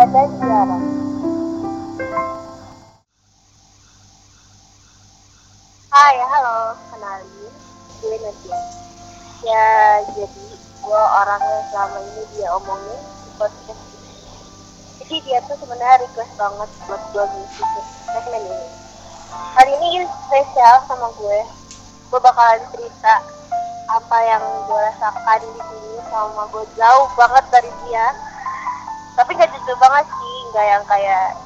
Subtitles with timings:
[0.00, 0.78] dan Tiara.
[5.92, 7.52] Hai, halo, kenalin,
[8.00, 8.58] gue Nadia.
[9.44, 14.12] Ya, jadi gue orang yang selama ini dia omongin di podcast ini.
[15.04, 17.64] Jadi dia tuh sebenarnya request banget buat gue ngisi
[18.08, 18.68] segmen ini.
[19.52, 21.38] Kali ini spesial sama gue.
[22.08, 23.20] Gue bakalan cerita
[23.92, 28.29] apa yang gue rasakan di sini sama gue jauh banget dari dia.
[29.20, 31.36] Tapi gak jujur banget sih, nggak yang kayak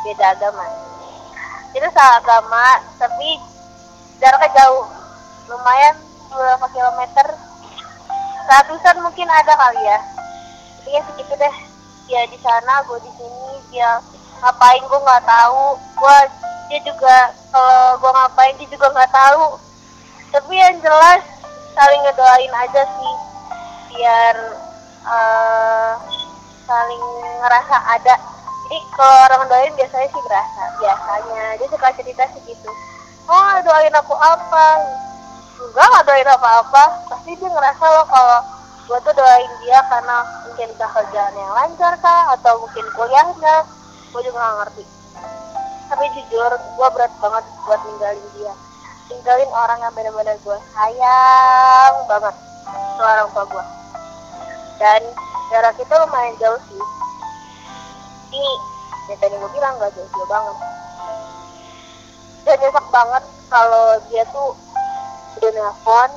[0.00, 0.64] beda agama.
[1.76, 3.36] Itu agama, tapi
[4.16, 4.88] jaraknya jauh.
[5.52, 5.92] Lumayan
[6.32, 7.26] beberapa kilometer.
[8.48, 10.00] Ratusan mungkin ada kali ya.
[10.80, 11.56] Tapi ya segitu deh.
[12.08, 14.00] Dia di sana gue di sini dia
[14.40, 15.76] ngapain gue nggak tahu.
[16.00, 16.18] Gue
[16.72, 17.16] dia juga
[17.52, 19.60] kalau gue ngapain dia juga nggak tahu.
[20.32, 21.22] Tapi yang jelas
[21.76, 23.14] saling ngedoain aja sih.
[23.92, 24.36] Biar
[25.04, 25.92] uh,
[26.72, 27.04] saling
[27.44, 28.14] ngerasa ada.
[28.64, 31.60] Jadi kalau orang doain biasanya sih berasa biasanya.
[31.60, 32.72] Dia suka cerita segitu
[33.28, 34.66] oh doain aku apa?
[35.62, 36.82] Enggak nggak doain apa-apa.
[37.12, 38.38] Pasti dia ngerasa loh kalau
[38.82, 40.16] gue tuh doain dia karena
[40.48, 42.34] mungkin kerjaan yang lancar kah?
[42.34, 43.56] Atau mungkin kuliahnya
[44.12, 44.84] gue juga nggak ngerti.
[45.92, 48.54] Tapi jujur gue berat banget buat ninggalin dia.
[49.12, 52.34] Ninggalin orang yang benar-benar gue sayang banget.
[52.72, 53.64] Ke orang tua gue
[54.82, 54.98] dan
[55.54, 56.82] jarak itu lumayan jauh sih.
[58.34, 58.50] Ini
[59.06, 60.56] ya tadi gue bilang gak jauh-jauh banget.
[62.42, 64.58] Dan nyesek banget kalau dia tuh
[65.38, 66.10] udah nelfon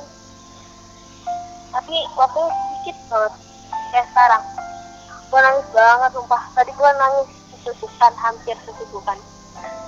[1.70, 3.32] tapi waktu sedikit banget.
[3.94, 4.42] Kayak sekarang.
[5.30, 6.42] Gue nangis banget sumpah.
[6.58, 7.28] Tadi gue nangis
[7.62, 9.18] sesubukan hampir sesubukan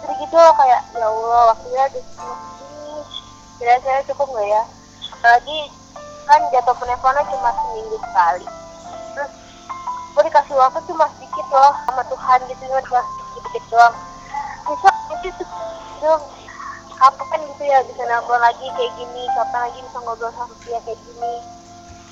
[0.03, 2.97] jadi gitu loh kayak ya Allah waktunya di sini
[3.61, 4.63] kira-kira cukup nggak ya?
[5.15, 5.59] Apalagi
[6.27, 8.47] kan jatuh penelponnya cuma seminggu sekali
[10.29, 13.97] dikasih waktu cuma sedikit loh sama Tuhan gitu cuma sedikit doang.
[14.69, 15.43] Besok itu
[16.05, 16.21] tuh
[17.01, 21.01] kapan gitu ya bisa nelfon lagi kayak gini kapan lagi bisa ngobrol sama dia kayak
[21.01, 21.35] gini.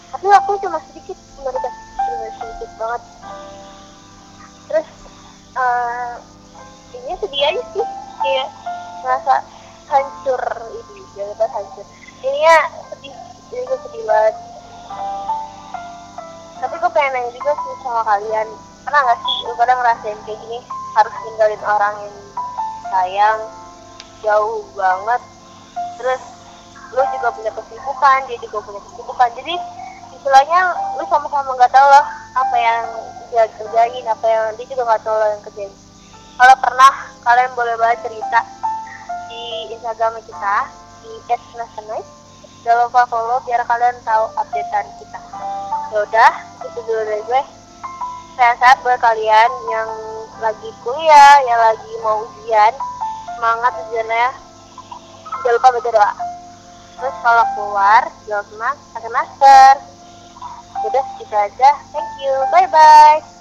[0.09, 1.84] Tapi aku cuma sedikit cuma dikasih
[2.41, 3.03] sedikit banget.
[4.66, 4.88] Terus
[5.60, 6.12] uh,
[6.97, 7.87] ini sedih aja sih
[8.25, 8.49] kayak
[9.05, 9.34] merasa
[9.93, 11.84] hancur ini jalan hancur.
[12.25, 12.56] Ininya
[12.97, 13.12] sedih
[13.53, 14.34] jadi gue sedih banget
[17.16, 18.49] nanya juga sih sama kalian.
[18.84, 19.37] Pernah gak sih?
[19.49, 20.59] Lu pada ngerasain kayak gini
[20.93, 22.16] harus tinggalin orang yang
[22.93, 23.41] sayang
[24.21, 25.22] jauh banget.
[25.97, 26.22] Terus
[26.93, 29.28] lu juga punya kesibukan dia juga punya kesibukan.
[29.32, 29.55] Jadi
[30.12, 30.60] istilahnya
[31.00, 32.06] lu sama-sama nggak tahu lah
[32.37, 32.84] apa yang
[33.32, 35.72] dia kerjain apa yang dia juga nggak tahu lah yang kerjain.
[36.37, 36.93] Kalau pernah
[37.25, 38.41] kalian boleh banget cerita
[39.32, 40.56] di instagram kita
[41.00, 41.12] di
[41.56, 42.12] @nationalist
[42.60, 45.19] jangan lupa follow biar kalian tahu updatean kita.
[45.97, 46.32] Yaudah
[46.65, 47.43] itu dulu dari gue
[48.37, 49.89] sehat-sehat buat kalian yang
[50.41, 52.72] lagi kuliah yang lagi mau ujian
[53.37, 54.28] semangat ujiannya
[55.44, 56.12] jangan lupa baca doa.
[56.97, 59.75] Terus kalau keluar jangan lupa pakai masker.
[60.87, 61.71] Udah gitu aja.
[61.93, 62.34] Thank you.
[62.53, 63.36] Bye bye